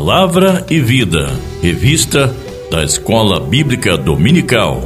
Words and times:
Palavra 0.00 0.64
e 0.70 0.80
Vida, 0.80 1.30
revista 1.60 2.34
da 2.70 2.82
Escola 2.82 3.38
Bíblica 3.38 3.98
Dominical, 3.98 4.82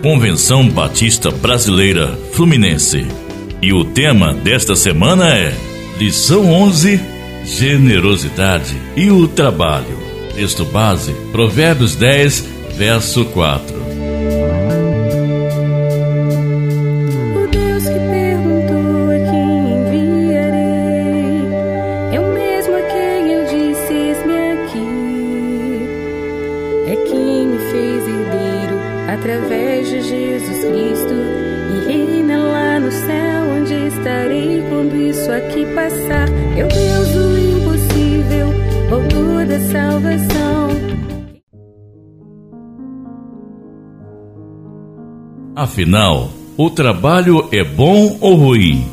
Convenção 0.00 0.68
Batista 0.68 1.32
Brasileira 1.32 2.16
Fluminense. 2.32 3.04
E 3.60 3.72
o 3.72 3.84
tema 3.84 4.32
desta 4.32 4.76
semana 4.76 5.36
é 5.36 5.52
Lição 5.98 6.48
11: 6.52 7.00
Generosidade 7.44 8.76
e 8.94 9.10
o 9.10 9.26
Trabalho. 9.26 9.98
Texto 10.32 10.64
base: 10.66 11.12
Provérbios 11.32 11.96
10, 11.96 12.46
verso 12.76 13.24
4. 13.24 13.81
Passar. 35.74 36.28
Eu 36.56 36.68
Deus 36.68 37.08
o 37.14 37.38
impossível, 37.38 38.48
autor 38.90 39.46
da 39.46 39.60
salvação. 39.60 40.68
Afinal, 45.54 46.30
o 46.56 46.70
trabalho 46.70 47.48
é 47.52 47.62
bom 47.62 48.16
ou 48.20 48.34
ruim? 48.34 48.84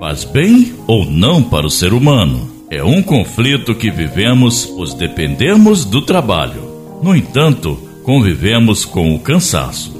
Faz 0.00 0.24
bem 0.24 0.74
ou 0.86 1.04
não 1.04 1.42
para 1.42 1.66
o 1.66 1.70
ser 1.70 1.92
humano? 1.92 2.48
É 2.70 2.84
um 2.84 3.02
conflito 3.02 3.74
que 3.74 3.90
vivemos, 3.90 4.66
pois 4.66 4.94
dependemos 4.94 5.84
do 5.84 6.02
trabalho. 6.02 6.68
No 7.02 7.16
entanto, 7.16 7.76
convivemos 8.04 8.84
com 8.84 9.14
o 9.14 9.18
cansaço. 9.18 9.97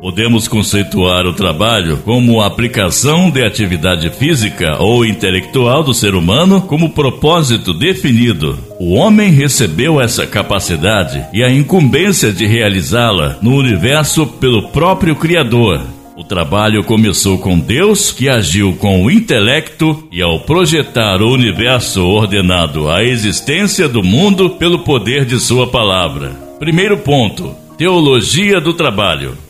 Podemos 0.00 0.46
conceituar 0.46 1.26
o 1.26 1.32
trabalho 1.32 1.96
como 1.98 2.40
a 2.40 2.46
aplicação 2.46 3.30
de 3.30 3.42
atividade 3.42 4.08
física 4.10 4.76
ou 4.78 5.04
intelectual 5.04 5.82
do 5.82 5.94
ser 5.94 6.14
humano 6.14 6.60
como 6.60 6.90
propósito 6.90 7.72
definido. 7.72 8.58
O 8.78 8.94
homem 8.94 9.30
recebeu 9.30 10.00
essa 10.00 10.26
capacidade 10.26 11.24
e 11.32 11.42
a 11.42 11.50
incumbência 11.50 12.32
de 12.32 12.46
realizá-la 12.46 13.38
no 13.40 13.56
universo 13.56 14.26
pelo 14.26 14.68
próprio 14.68 15.16
Criador. 15.16 15.80
O 16.16 16.24
trabalho 16.24 16.82
começou 16.82 17.38
com 17.38 17.58
Deus, 17.58 18.10
que 18.10 18.28
agiu 18.28 18.74
com 18.76 19.04
o 19.04 19.10
intelecto 19.10 20.08
e, 20.10 20.22
ao 20.22 20.40
projetar 20.40 21.20
o 21.20 21.30
universo 21.30 22.02
ordenado 22.02 22.88
à 22.88 23.04
existência 23.04 23.86
do 23.86 24.02
mundo 24.02 24.50
pelo 24.50 24.78
poder 24.78 25.26
de 25.26 25.38
Sua 25.38 25.66
palavra. 25.66 26.30
Primeiro 26.58 26.96
ponto: 26.96 27.54
Teologia 27.76 28.62
do 28.62 28.72
Trabalho. 28.72 29.45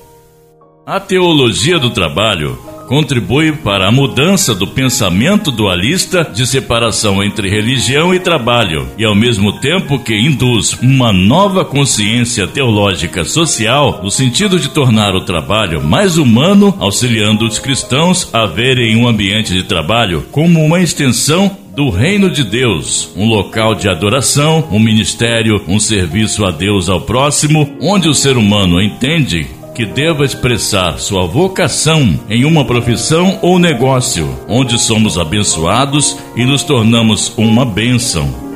A 0.89 1.01
teologia 1.01 1.81
do 1.81 1.91
trabalho 1.91 2.57
contribui 2.87 3.51
para 3.51 3.89
a 3.89 3.91
mudança 3.91 4.55
do 4.55 4.69
pensamento 4.69 5.51
dualista 5.51 6.23
de 6.23 6.47
separação 6.47 7.25
entre 7.25 7.51
religião 7.51 8.15
e 8.15 8.21
trabalho, 8.21 8.87
e 8.97 9.05
ao 9.05 9.13
mesmo 9.13 9.55
tempo 9.55 9.99
que 9.99 10.17
induz 10.17 10.75
uma 10.81 11.13
nova 11.13 11.65
consciência 11.65 12.47
teológica 12.47 13.25
social 13.25 13.99
no 14.01 14.13
sentido 14.13 14.61
de 14.61 14.69
tornar 14.69 15.17
o 15.17 15.23
trabalho 15.23 15.83
mais 15.83 16.19
humano, 16.19 16.73
auxiliando 16.79 17.45
os 17.45 17.59
cristãos 17.59 18.33
a 18.33 18.47
verem 18.47 18.95
um 18.95 19.09
ambiente 19.09 19.53
de 19.53 19.65
trabalho 19.65 20.25
como 20.31 20.65
uma 20.65 20.81
extensão 20.81 21.51
do 21.75 21.91
reino 21.91 22.31
de 22.31 22.45
Deus, 22.45 23.11
um 23.17 23.27
local 23.27 23.75
de 23.75 23.89
adoração, 23.89 24.69
um 24.71 24.79
ministério, 24.79 25.61
um 25.67 25.81
serviço 25.81 26.45
a 26.45 26.53
Deus 26.53 26.89
ao 26.89 27.01
próximo, 27.01 27.77
onde 27.81 28.09
o 28.09 28.15
ser 28.15 28.37
humano 28.37 28.81
entende 28.81 29.49
que 29.77 29.85
deva 29.85 30.25
expressar 30.25 30.99
sua 30.99 31.27
vocação 31.27 32.19
em 32.31 32.47
uma 32.47 32.65
profissão 32.65 33.39
ou 33.43 33.59
negócio, 33.59 34.27
onde 34.49 34.81
somos 34.81 35.19
abençoados 35.19 36.17
e 36.35 36.47
nos 36.47 36.63
tornamos 36.63 37.35
uma 37.37 37.63
bênção. 37.63 38.47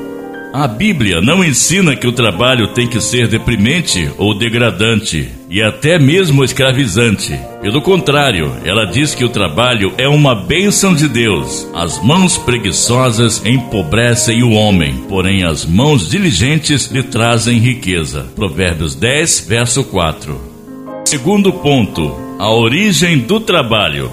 A 0.50 0.66
Bíblia 0.66 1.20
não 1.20 1.44
ensina 1.44 1.94
que 1.94 2.06
o 2.06 2.12
trabalho 2.12 2.68
tem 2.68 2.88
que 2.88 3.02
ser 3.02 3.28
deprimente 3.28 4.10
ou 4.16 4.36
degradante 4.36 5.28
e 5.50 5.62
até 5.62 5.98
mesmo 5.98 6.42
escravizante. 6.42 7.38
Pelo 7.60 7.82
contrário, 7.82 8.56
ela 8.64 8.86
diz 8.86 9.14
que 9.14 9.24
o 9.24 9.28
trabalho 9.28 9.92
é 9.98 10.08
uma 10.08 10.34
bênção 10.34 10.94
de 10.94 11.06
Deus. 11.06 11.68
As 11.74 12.02
mãos 12.02 12.38
preguiçosas 12.38 13.44
empobrecem 13.44 14.42
o 14.42 14.52
homem, 14.52 15.04
porém 15.06 15.44
as 15.44 15.66
mãos 15.66 16.08
diligentes 16.08 16.90
lhe 16.90 17.02
trazem 17.02 17.58
riqueza. 17.58 18.26
Provérbios 18.34 18.94
10, 18.94 19.46
verso 19.46 19.84
4. 19.84 20.49
Segundo 21.04 21.52
ponto: 21.52 22.14
a 22.38 22.50
origem 22.50 23.18
do 23.18 23.40
trabalho. 23.40 24.10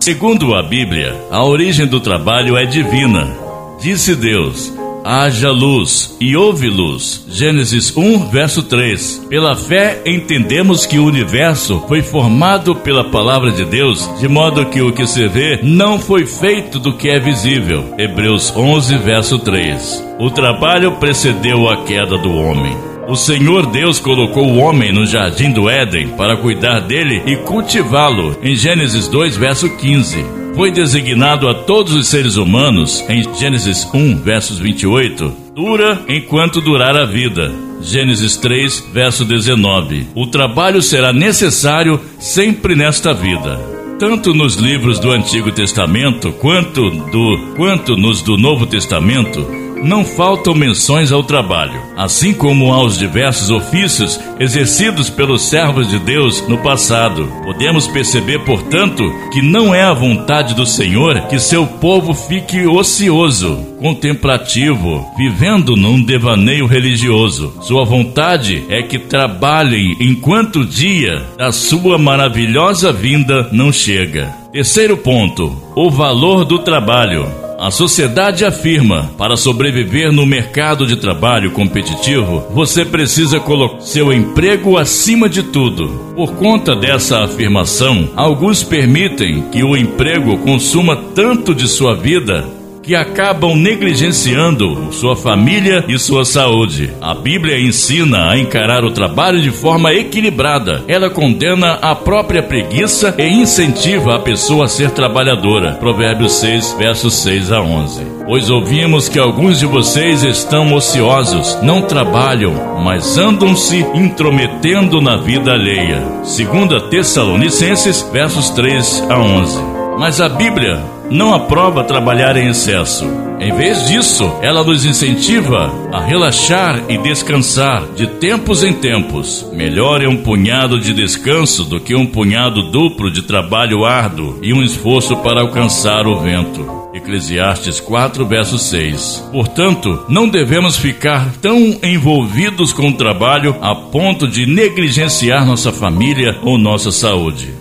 Segundo 0.00 0.54
a 0.54 0.62
Bíblia, 0.62 1.14
a 1.30 1.44
origem 1.44 1.86
do 1.86 2.00
trabalho 2.00 2.56
é 2.56 2.64
divina. 2.64 3.36
Disse 3.80 4.14
Deus: 4.14 4.72
haja 5.04 5.50
luz 5.50 6.16
e 6.20 6.36
houve 6.36 6.68
luz. 6.68 7.24
Gênesis 7.28 7.96
1, 7.96 8.28
verso 8.30 8.62
3. 8.62 9.26
Pela 9.28 9.56
fé 9.56 10.02
entendemos 10.04 10.84
que 10.84 10.98
o 10.98 11.04
universo 11.04 11.82
foi 11.88 12.02
formado 12.02 12.74
pela 12.74 13.04
palavra 13.04 13.50
de 13.50 13.64
Deus, 13.64 14.08
de 14.20 14.28
modo 14.28 14.66
que 14.66 14.82
o 14.82 14.92
que 14.92 15.06
se 15.06 15.26
vê 15.28 15.60
não 15.62 15.98
foi 15.98 16.26
feito 16.26 16.78
do 16.78 16.96
que 16.96 17.08
é 17.08 17.18
visível. 17.18 17.94
Hebreus 17.98 18.54
11, 18.54 18.98
verso 18.98 19.38
3. 19.38 20.04
O 20.18 20.30
trabalho 20.30 20.92
precedeu 20.92 21.68
a 21.68 21.84
queda 21.84 22.18
do 22.18 22.30
homem. 22.30 22.87
O 23.08 23.16
Senhor 23.16 23.64
Deus 23.66 23.98
colocou 23.98 24.46
o 24.46 24.58
homem 24.58 24.92
no 24.92 25.06
jardim 25.06 25.50
do 25.50 25.68
Éden 25.68 26.08
para 26.08 26.36
cuidar 26.36 26.80
dele 26.80 27.22
e 27.26 27.36
cultivá-lo, 27.36 28.36
em 28.42 28.54
Gênesis 28.54 29.08
2, 29.08 29.34
verso 29.36 29.68
15 29.76 30.38
foi 30.58 30.72
designado 30.72 31.48
a 31.48 31.54
todos 31.54 31.94
os 31.94 32.08
seres 32.08 32.34
humanos, 32.34 33.04
em 33.08 33.22
Gênesis 33.34 33.88
1, 33.94 34.16
versos 34.22 34.58
28, 34.58 35.32
dura 35.54 36.02
enquanto 36.08 36.60
durar 36.60 36.96
a 36.96 37.04
vida. 37.04 37.52
Gênesis 37.80 38.36
3, 38.36 38.88
verso 38.92 39.24
19. 39.24 40.08
O 40.16 40.26
trabalho 40.26 40.82
será 40.82 41.12
necessário 41.12 42.00
sempre 42.18 42.74
nesta 42.74 43.14
vida. 43.14 43.56
Tanto 44.00 44.34
nos 44.34 44.56
livros 44.56 44.98
do 44.98 45.12
Antigo 45.12 45.52
Testamento 45.52 46.32
quanto 46.32 46.90
do 46.90 47.54
quanto 47.56 47.96
nos 47.96 48.20
do 48.20 48.36
Novo 48.36 48.66
Testamento, 48.66 49.46
não 49.82 50.04
faltam 50.04 50.54
menções 50.54 51.12
ao 51.12 51.22
trabalho, 51.22 51.80
assim 51.96 52.32
como 52.32 52.72
aos 52.72 52.98
diversos 52.98 53.50
ofícios 53.50 54.18
exercidos 54.38 55.10
pelos 55.10 55.42
servos 55.42 55.88
de 55.88 55.98
Deus 55.98 56.46
no 56.48 56.58
passado. 56.58 57.26
Podemos 57.44 57.86
perceber, 57.86 58.40
portanto, 58.44 59.02
que 59.32 59.42
não 59.42 59.74
é 59.74 59.82
a 59.82 59.92
vontade 59.92 60.54
do 60.54 60.66
Senhor 60.66 61.22
que 61.28 61.38
seu 61.38 61.66
povo 61.66 62.14
fique 62.14 62.66
ocioso, 62.66 63.56
contemplativo, 63.80 65.06
vivendo 65.16 65.76
num 65.76 66.02
devaneio 66.02 66.66
religioso. 66.66 67.54
Sua 67.60 67.84
vontade 67.84 68.64
é 68.68 68.82
que 68.82 68.98
trabalhem 68.98 69.96
enquanto 70.00 70.60
o 70.60 70.66
dia 70.66 71.24
da 71.36 71.52
sua 71.52 71.98
maravilhosa 71.98 72.92
vinda 72.92 73.48
não 73.52 73.72
chega. 73.72 74.32
Terceiro 74.52 74.96
ponto: 74.96 75.54
o 75.74 75.90
valor 75.90 76.44
do 76.44 76.58
trabalho. 76.58 77.47
A 77.58 77.72
sociedade 77.72 78.44
afirma: 78.44 79.10
para 79.18 79.36
sobreviver 79.36 80.12
no 80.12 80.24
mercado 80.24 80.86
de 80.86 80.94
trabalho 80.94 81.50
competitivo, 81.50 82.46
você 82.52 82.84
precisa 82.84 83.40
colocar 83.40 83.80
seu 83.80 84.12
emprego 84.12 84.78
acima 84.78 85.28
de 85.28 85.42
tudo. 85.42 86.12
Por 86.14 86.34
conta 86.36 86.76
dessa 86.76 87.24
afirmação, 87.24 88.10
alguns 88.14 88.62
permitem 88.62 89.42
que 89.50 89.64
o 89.64 89.76
emprego 89.76 90.38
consuma 90.38 90.94
tanto 91.14 91.52
de 91.52 91.66
sua 91.66 91.96
vida 91.96 92.57
que 92.88 92.96
acabam 92.96 93.54
negligenciando 93.54 94.90
sua 94.94 95.14
família 95.14 95.84
e 95.86 95.98
sua 95.98 96.24
saúde. 96.24 96.90
A 97.02 97.12
Bíblia 97.12 97.60
ensina 97.60 98.30
a 98.30 98.38
encarar 98.38 98.82
o 98.82 98.90
trabalho 98.90 99.42
de 99.42 99.50
forma 99.50 99.92
equilibrada. 99.92 100.82
Ela 100.88 101.10
condena 101.10 101.74
a 101.82 101.94
própria 101.94 102.42
preguiça 102.42 103.14
e 103.18 103.28
incentiva 103.28 104.14
a 104.14 104.18
pessoa 104.18 104.64
a 104.64 104.68
ser 104.68 104.92
trabalhadora. 104.92 105.72
Provérbios 105.72 106.32
6, 106.36 106.76
versos 106.78 107.14
6 107.16 107.52
a 107.52 107.60
11. 107.60 108.06
Pois 108.24 108.48
ouvimos 108.48 109.06
que 109.06 109.18
alguns 109.18 109.58
de 109.58 109.66
vocês 109.66 110.22
estão 110.22 110.72
ociosos, 110.72 111.58
não 111.62 111.82
trabalham, 111.82 112.80
mas 112.82 113.18
andam-se 113.18 113.84
intrometendo 113.92 114.98
na 115.02 115.18
vida 115.18 115.52
alheia. 115.52 116.02
Segunda 116.24 116.80
Tessalonicenses, 116.80 118.00
versos 118.10 118.48
3 118.48 119.04
a 119.10 119.18
11. 119.18 119.58
Mas 119.98 120.22
a 120.22 120.28
Bíblia 120.30 120.97
não 121.10 121.32
aprova 121.32 121.84
trabalhar 121.84 122.36
em 122.36 122.48
excesso. 122.48 123.06
Em 123.40 123.52
vez 123.52 123.86
disso, 123.86 124.30
ela 124.42 124.64
nos 124.64 124.84
incentiva 124.84 125.72
a 125.92 126.00
relaxar 126.00 126.82
e 126.88 126.98
descansar 126.98 127.84
de 127.94 128.06
tempos 128.06 128.64
em 128.64 128.72
tempos. 128.72 129.46
Melhor 129.52 130.02
é 130.02 130.08
um 130.08 130.16
punhado 130.16 130.80
de 130.80 130.92
descanso 130.92 131.64
do 131.64 131.78
que 131.78 131.94
um 131.94 132.06
punhado 132.06 132.70
duplo 132.70 133.10
de 133.10 133.22
trabalho 133.22 133.84
árduo 133.84 134.38
e 134.42 134.52
um 134.52 134.62
esforço 134.62 135.16
para 135.18 135.40
alcançar 135.40 136.06
o 136.06 136.18
vento. 136.18 136.78
Eclesiastes 136.92 137.78
4, 137.78 138.26
verso 138.26 138.58
6. 138.58 139.28
Portanto, 139.30 140.04
não 140.08 140.28
devemos 140.28 140.76
ficar 140.76 141.32
tão 141.40 141.78
envolvidos 141.82 142.72
com 142.72 142.88
o 142.88 142.96
trabalho 142.96 143.56
a 143.60 143.74
ponto 143.74 144.26
de 144.26 144.46
negligenciar 144.46 145.46
nossa 145.46 145.72
família 145.72 146.36
ou 146.42 146.58
nossa 146.58 146.90
saúde. 146.90 147.54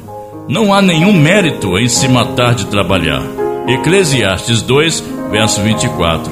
Não 0.49 0.73
há 0.73 0.81
nenhum 0.81 1.13
mérito 1.13 1.77
em 1.77 1.87
se 1.87 2.07
matar 2.07 2.55
de 2.55 2.65
trabalhar. 2.65 3.36
Eclesiastes 3.67 4.61
2, 4.61 5.03
verso 5.29 5.61
24. 5.61 6.31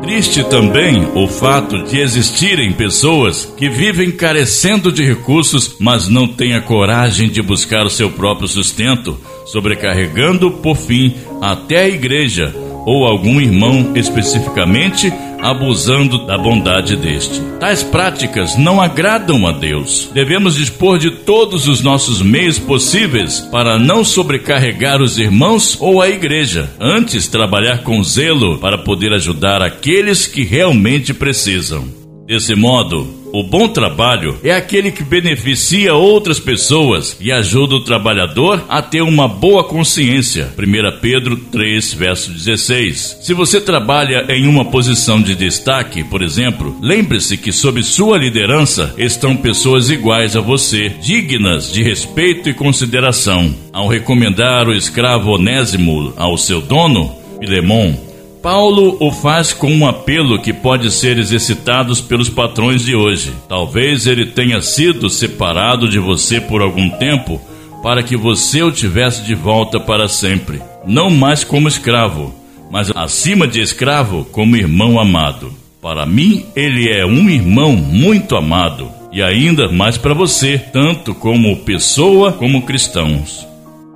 Triste 0.00 0.42
também 0.44 1.06
o 1.14 1.28
fato 1.28 1.84
de 1.84 2.00
existirem 2.00 2.72
pessoas 2.72 3.44
que 3.58 3.68
vivem 3.68 4.10
carecendo 4.10 4.90
de 4.90 5.04
recursos, 5.04 5.76
mas 5.78 6.08
não 6.08 6.26
têm 6.26 6.54
a 6.54 6.62
coragem 6.62 7.28
de 7.28 7.42
buscar 7.42 7.84
o 7.84 7.90
seu 7.90 8.10
próprio 8.10 8.48
sustento, 8.48 9.20
sobrecarregando, 9.44 10.50
por 10.50 10.78
fim, 10.78 11.14
até 11.42 11.82
a 11.82 11.88
igreja 11.88 12.54
ou 12.86 13.04
algum 13.04 13.38
irmão 13.38 13.92
especificamente 13.94 15.12
abusando 15.42 16.24
da 16.26 16.38
bondade 16.38 16.96
deste. 16.96 17.40
Tais 17.58 17.82
práticas 17.82 18.56
não 18.56 18.80
agradam 18.80 19.46
a 19.46 19.52
Deus. 19.52 20.08
Devemos 20.14 20.54
dispor 20.54 20.98
de 20.98 21.10
todos 21.10 21.66
os 21.66 21.82
nossos 21.82 22.22
meios 22.22 22.58
possíveis 22.58 23.40
para 23.40 23.78
não 23.78 24.04
sobrecarregar 24.04 25.02
os 25.02 25.18
irmãos 25.18 25.76
ou 25.80 26.00
a 26.00 26.08
igreja. 26.08 26.70
Antes, 26.80 27.26
trabalhar 27.26 27.82
com 27.82 28.02
zelo 28.02 28.58
para 28.58 28.78
poder 28.78 29.12
ajudar 29.12 29.60
aqueles 29.60 30.26
que 30.26 30.44
realmente 30.44 31.12
precisam. 31.12 31.86
Desse 32.26 32.54
modo, 32.54 33.21
o 33.32 33.42
bom 33.42 33.66
trabalho 33.66 34.38
é 34.44 34.52
aquele 34.52 34.92
que 34.92 35.02
beneficia 35.02 35.94
outras 35.94 36.38
pessoas 36.38 37.16
e 37.18 37.32
ajuda 37.32 37.76
o 37.76 37.84
trabalhador 37.84 38.62
a 38.68 38.82
ter 38.82 39.00
uma 39.00 39.26
boa 39.26 39.64
consciência. 39.64 40.52
1 40.58 41.00
Pedro 41.00 41.36
3, 41.36 41.94
verso 41.94 42.30
16. 42.30 43.20
Se 43.22 43.32
você 43.32 43.58
trabalha 43.58 44.26
em 44.28 44.46
uma 44.46 44.66
posição 44.66 45.20
de 45.20 45.34
destaque, 45.34 46.04
por 46.04 46.22
exemplo, 46.22 46.76
lembre-se 46.82 47.38
que 47.38 47.52
sob 47.52 47.82
sua 47.82 48.18
liderança 48.18 48.94
estão 48.98 49.34
pessoas 49.34 49.88
iguais 49.88 50.36
a 50.36 50.40
você, 50.42 50.90
dignas 51.02 51.72
de 51.72 51.82
respeito 51.82 52.50
e 52.50 52.54
consideração. 52.54 53.54
Ao 53.72 53.88
recomendar 53.88 54.68
o 54.68 54.74
escravo 54.74 55.30
Onésimo 55.30 56.12
ao 56.18 56.36
seu 56.36 56.60
dono, 56.60 57.14
Filemon, 57.40 58.11
Paulo 58.42 58.96
o 58.98 59.12
faz 59.12 59.52
com 59.52 59.72
um 59.72 59.86
apelo 59.86 60.42
que 60.42 60.52
pode 60.52 60.90
ser 60.90 61.16
exercitado 61.16 61.94
pelos 62.02 62.28
patrões 62.28 62.84
de 62.84 62.96
hoje. 62.96 63.32
Talvez 63.48 64.08
ele 64.08 64.26
tenha 64.26 64.60
sido 64.60 65.08
separado 65.08 65.88
de 65.88 66.00
você 66.00 66.40
por 66.40 66.60
algum 66.60 66.90
tempo 66.90 67.40
para 67.84 68.02
que 68.02 68.16
você 68.16 68.60
o 68.60 68.72
tivesse 68.72 69.22
de 69.22 69.36
volta 69.36 69.78
para 69.78 70.08
sempre. 70.08 70.60
Não 70.84 71.08
mais 71.08 71.44
como 71.44 71.68
escravo, 71.68 72.34
mas 72.68 72.90
acima 72.96 73.46
de 73.46 73.60
escravo, 73.60 74.24
como 74.24 74.56
irmão 74.56 74.98
amado. 74.98 75.52
Para 75.80 76.04
mim, 76.04 76.44
ele 76.56 76.90
é 76.90 77.06
um 77.06 77.30
irmão 77.30 77.76
muito 77.76 78.34
amado 78.34 78.90
e 79.12 79.22
ainda 79.22 79.70
mais 79.70 79.96
para 79.96 80.14
você, 80.14 80.58
tanto 80.58 81.14
como 81.14 81.58
pessoa 81.58 82.32
como 82.32 82.62
cristãos. 82.62 83.46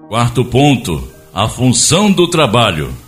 Quarto 0.09 0.45
ponto: 0.45 1.09
a 1.35 1.49
função 1.49 2.13
do 2.13 2.29
trabalho. 2.29 3.06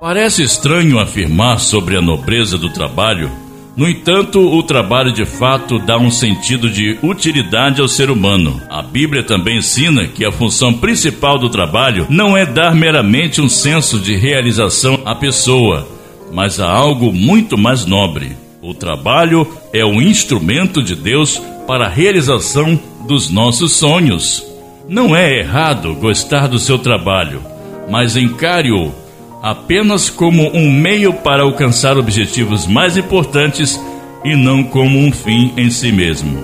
Parece 0.00 0.44
estranho 0.44 1.00
afirmar 1.00 1.58
sobre 1.58 1.96
a 1.96 2.00
nobreza 2.00 2.56
do 2.56 2.68
trabalho, 2.72 3.28
no 3.76 3.88
entanto, 3.88 4.40
o 4.40 4.60
trabalho 4.62 5.12
de 5.12 5.24
fato 5.24 5.78
dá 5.78 5.98
um 5.98 6.10
sentido 6.10 6.68
de 6.68 6.98
utilidade 7.00 7.80
ao 7.80 7.86
ser 7.86 8.10
humano. 8.10 8.60
A 8.68 8.82
Bíblia 8.82 9.22
também 9.22 9.58
ensina 9.58 10.06
que 10.06 10.24
a 10.24 10.32
função 10.32 10.72
principal 10.72 11.38
do 11.38 11.48
trabalho 11.48 12.06
não 12.10 12.36
é 12.36 12.44
dar 12.44 12.74
meramente 12.74 13.40
um 13.40 13.48
senso 13.48 14.00
de 14.00 14.16
realização 14.16 15.00
à 15.04 15.14
pessoa, 15.14 15.86
mas 16.32 16.58
a 16.58 16.68
algo 16.68 17.12
muito 17.12 17.56
mais 17.56 17.84
nobre. 17.84 18.36
O 18.60 18.74
trabalho 18.74 19.46
é 19.72 19.84
o 19.84 20.02
instrumento 20.02 20.82
de 20.82 20.96
Deus 20.96 21.40
para 21.66 21.86
a 21.86 21.90
realização 21.90 22.78
dos 23.06 23.30
nossos 23.30 23.74
sonhos. 23.74 24.44
Não 24.88 25.14
é 25.14 25.38
errado 25.38 25.94
gostar 25.94 26.48
do 26.48 26.58
seu 26.58 26.78
trabalho, 26.78 27.42
mas 27.88 28.16
encare-o 28.16 28.92
apenas 29.42 30.10
como 30.10 30.48
um 30.54 30.70
meio 30.70 31.12
para 31.12 31.42
alcançar 31.42 31.96
objetivos 31.96 32.66
mais 32.66 32.96
importantes 32.96 33.80
e 34.24 34.34
não 34.34 34.62
como 34.64 34.98
um 34.98 35.12
fim 35.12 35.52
em 35.56 35.70
si 35.70 35.92
mesmo. 35.92 36.42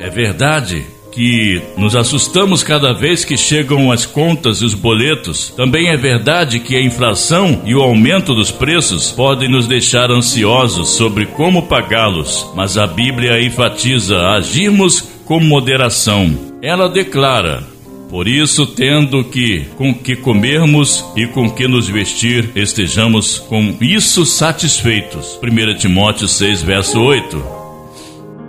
É 0.00 0.10
verdade 0.10 0.84
que 1.12 1.60
nos 1.76 1.94
assustamos 1.94 2.64
cada 2.64 2.92
vez 2.92 3.24
que 3.24 3.36
chegam 3.36 3.92
as 3.92 4.06
contas 4.06 4.58
e 4.58 4.64
os 4.64 4.74
boletos. 4.74 5.50
Também 5.50 5.88
é 5.90 5.96
verdade 5.96 6.58
que 6.58 6.74
a 6.74 6.82
inflação 6.82 7.62
e 7.64 7.74
o 7.74 7.82
aumento 7.82 8.34
dos 8.34 8.50
preços 8.50 9.12
podem 9.12 9.48
nos 9.48 9.66
deixar 9.66 10.10
ansiosos 10.10 10.88
sobre 10.90 11.26
como 11.26 11.64
pagá-los, 11.64 12.50
mas 12.56 12.78
a 12.78 12.86
Bíblia 12.86 13.44
enfatiza 13.44 14.18
agirmos 14.30 15.02
com 15.26 15.38
moderação. 15.38 16.34
Ela 16.62 16.88
declara: 16.88 17.62
por 18.12 18.28
isso, 18.28 18.66
tendo 18.66 19.24
que 19.24 19.64
com 19.74 19.94
que 19.94 20.14
comermos 20.14 21.02
e 21.16 21.26
com 21.26 21.50
que 21.50 21.66
nos 21.66 21.88
vestir, 21.88 22.50
estejamos 22.54 23.38
com 23.38 23.74
isso 23.80 24.26
satisfeitos. 24.26 25.40
1 25.42 25.78
Timóteo 25.78 26.28
6, 26.28 26.62
verso 26.62 27.00
8. 27.00 27.42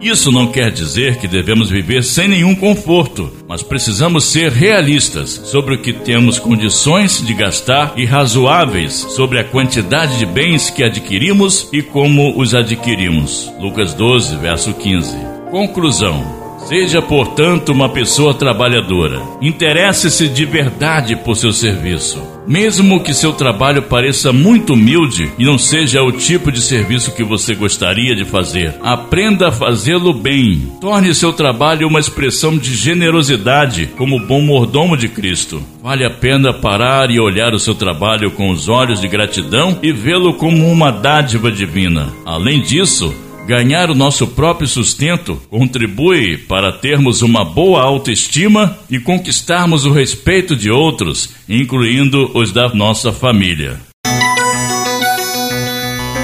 Isso 0.01 0.33
não 0.33 0.47
quer 0.47 0.69
dizer 0.69 1.15
que 1.15 1.29
devemos 1.29 1.69
viver 1.69 2.03
sem 2.03 2.27
nenhum 2.27 2.53
conforto, 2.53 3.31
mas 3.47 3.63
precisamos 3.63 4.25
ser 4.25 4.51
realistas 4.51 5.29
sobre 5.45 5.75
o 5.75 5.81
que 5.81 5.93
temos 5.93 6.39
condições 6.39 7.25
de 7.25 7.33
gastar 7.33 7.93
e 7.95 8.03
razoáveis 8.03 8.93
sobre 8.93 9.39
a 9.39 9.45
quantidade 9.45 10.19
de 10.19 10.25
bens 10.25 10.69
que 10.69 10.83
adquirimos 10.83 11.69
e 11.71 11.81
como 11.81 12.37
os 12.37 12.53
adquirimos. 12.53 13.49
Lucas 13.61 13.93
12, 13.93 14.35
verso 14.35 14.73
15. 14.73 15.15
Conclusão: 15.49 16.42
Seja, 16.67 17.01
portanto, 17.01 17.69
uma 17.69 17.89
pessoa 17.89 18.33
trabalhadora. 18.33 19.21
Interesse-se 19.41 20.29
de 20.29 20.45
verdade 20.45 21.15
por 21.15 21.35
seu 21.35 21.51
serviço. 21.51 22.21
Mesmo 22.47 23.01
que 23.01 23.13
seu 23.13 23.31
trabalho 23.33 23.83
pareça 23.83 24.33
muito 24.33 24.73
humilde 24.73 25.31
e 25.37 25.45
não 25.45 25.57
seja 25.57 26.03
o 26.03 26.11
tipo 26.11 26.51
de 26.51 26.61
serviço 26.61 27.13
que 27.13 27.23
você 27.23 27.55
gostaria 27.55 28.15
de 28.15 28.25
fazer, 28.25 28.75
aprenda 28.81 29.47
a 29.47 29.51
fazê-lo 29.51 30.13
bem. 30.13 30.71
Torne 30.81 31.13
seu 31.15 31.31
trabalho 31.31 31.87
uma 31.87 31.99
expressão 31.99 32.57
de 32.57 32.75
generosidade, 32.75 33.91
como 33.97 34.19
bom 34.19 34.41
mordomo 34.41 34.97
de 34.97 35.07
Cristo. 35.07 35.63
Vale 35.81 36.05
a 36.05 36.09
pena 36.09 36.53
parar 36.53 37.09
e 37.11 37.19
olhar 37.19 37.53
o 37.53 37.59
seu 37.59 37.75
trabalho 37.75 38.31
com 38.31 38.49
os 38.49 38.67
olhos 38.67 38.99
de 38.99 39.07
gratidão 39.07 39.79
e 39.81 39.91
vê-lo 39.91 40.33
como 40.33 40.69
uma 40.69 40.91
dádiva 40.91 41.51
divina. 41.51 42.09
Além 42.25 42.61
disso, 42.61 43.13
Ganhar 43.45 43.91
o 43.91 43.95
nosso 43.95 44.27
próprio 44.27 44.67
sustento 44.69 45.35
contribui 45.49 46.37
para 46.37 46.71
termos 46.71 47.21
uma 47.21 47.43
boa 47.43 47.81
autoestima 47.81 48.79
e 48.89 48.97
conquistarmos 48.99 49.85
o 49.85 49.91
respeito 49.91 50.55
de 50.55 50.71
outros, 50.71 51.29
incluindo 51.49 52.31
os 52.33 52.53
da 52.53 52.69
nossa 52.69 53.11
família. 53.11 53.81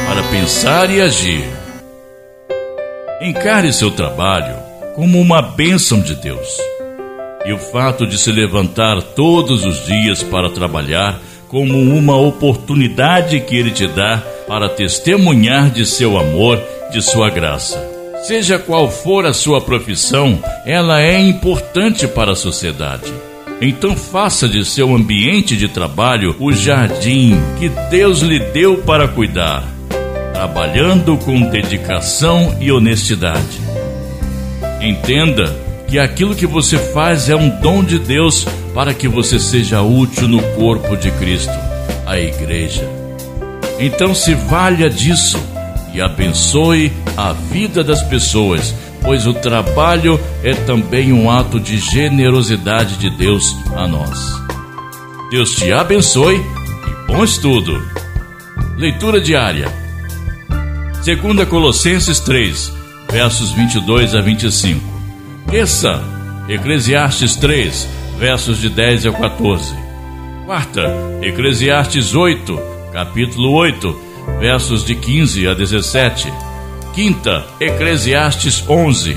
Para 0.08 0.24
pensar 0.32 0.90
e 0.90 1.02
agir. 1.02 1.44
Encare 3.22 3.74
seu 3.74 3.92
trabalho 3.92 4.56
como 4.96 5.20
uma 5.20 5.42
bênção 5.42 6.00
de 6.00 6.16
Deus. 6.16 6.48
E 7.46 7.52
o 7.52 7.58
fato 7.58 8.08
de 8.08 8.18
se 8.18 8.32
levantar 8.32 9.02
todos 9.02 9.66
os 9.66 9.86
dias 9.86 10.24
para 10.24 10.50
trabalhar 10.50 11.20
como 11.50 11.78
uma 11.78 12.16
oportunidade 12.16 13.42
que 13.42 13.58
Ele 13.58 13.72
te 13.72 13.88
dá 13.88 14.24
para 14.50 14.68
testemunhar 14.68 15.70
de 15.70 15.86
seu 15.86 16.18
amor 16.18 16.60
de 16.92 17.04
sua 17.04 17.30
graça. 17.30 17.80
Seja 18.24 18.58
qual 18.58 18.90
for 18.90 19.28
a 19.28 19.32
sua 19.32 19.62
profissão, 19.62 20.40
ela 20.66 21.00
é 21.00 21.20
importante 21.20 22.08
para 22.08 22.32
a 22.32 22.36
sociedade. 22.36 23.14
Então 23.62 23.96
faça 23.96 24.50
de 24.50 24.66
seu 24.66 24.94
ambiente 24.96 25.56
de 25.56 25.68
trabalho 25.68 26.36
o 26.40 26.52
jardim 26.52 27.38
que 27.60 27.70
Deus 27.92 28.22
lhe 28.22 28.40
deu 28.40 28.80
para 28.80 29.08
cuidar, 29.08 29.64
trabalhando 30.34 31.16
com 31.18 31.42
dedicação 31.42 32.58
e 32.60 32.72
honestidade. 32.72 33.62
Entenda 34.82 35.56
que 35.88 36.00
aquilo 36.00 36.36
que 36.36 36.48
você 36.48 36.78
faz 36.78 37.30
é 37.30 37.36
um 37.36 37.50
dom 37.62 37.84
de 37.84 38.00
Deus 38.00 38.48
para 38.74 38.96
que 38.96 39.08
você 39.08 39.40
seja 39.40 39.82
útil 39.84 40.28
no 40.28 40.42
corpo 40.56 40.98
de 40.98 41.12
Cristo, 41.12 41.54
a 42.08 42.20
Igreja. 42.20 42.99
Então 43.80 44.14
se 44.14 44.36
valha 44.36 44.90
disso 44.90 45.40
e 45.94 46.02
abençoe 46.02 46.92
a 47.16 47.32
vida 47.32 47.82
das 47.82 48.04
pessoas, 48.04 48.76
pois 49.02 49.26
o 49.26 49.34
trabalho 49.34 50.20
é 50.44 50.54
também 50.54 51.14
um 51.14 51.32
ato 51.32 51.60
de 51.60 51.78
generosidade 51.78 52.98
de 52.98 53.10
Deus 53.10 53.56
a 53.76 53.88
nós. 53.88 54.20
Deus 55.32 55.56
te 55.56 55.72
abençoe 55.72 56.36
e 56.36 57.12
bom 57.12 57.24
estudo! 57.24 57.82
Leitura 58.78 59.22
diária. 59.22 59.68
Segunda 61.02 61.46
Colossenses 61.46 62.20
3, 62.20 62.74
versos 63.10 63.52
22 63.52 64.14
a 64.14 64.22
25. 64.22 64.82
Terça, 65.50 66.04
Eclesiastes 66.48 67.36
3, 67.38 67.88
versos 68.18 68.60
de 68.60 68.70
10 68.70 69.06
a 69.06 69.12
14. 69.14 69.74
Quarta, 70.46 70.92
Eclesiastes 71.22 72.14
8, 72.14 72.79
capítulo 73.00 73.54
8, 73.54 73.98
versos 74.42 74.86
de 74.86 74.94
15 74.94 75.48
a 75.48 75.54
17. 75.54 76.34
Quinta, 76.94 77.48
Eclesiastes 77.58 78.62
11. 78.68 79.16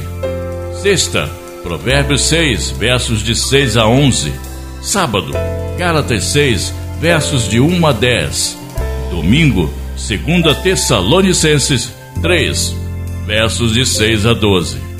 Sexta, 0.81 1.29
Provérbios 1.65 2.23
6, 2.23 2.77
versos 2.79 3.25
de 3.25 3.35
6 3.35 3.77
a 3.77 3.87
11. 3.87 4.33
Sábado, 4.81 5.33
Gálatas 5.77 6.27
6, 6.27 6.73
versos 7.01 7.49
de 7.49 7.59
1 7.59 7.85
a 7.85 7.93
10. 7.93 8.57
Domingo, 9.11 9.69
2 9.97 10.62
Tessalonicenses 10.62 11.93
3, 12.21 12.77
versos 13.27 13.75
de 13.75 13.85
6 13.85 14.27
a 14.27 14.33
12. 14.33 14.91